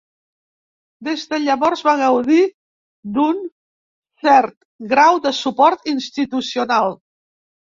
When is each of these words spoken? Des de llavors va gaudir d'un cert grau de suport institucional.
Des 1.07 1.25
de 1.33 1.37
llavors 1.43 1.83
va 1.87 1.93
gaudir 1.99 2.39
d'un 3.19 3.43
cert 4.25 4.57
grau 4.95 5.21
de 5.27 5.35
suport 5.43 5.93
institucional. 5.95 6.99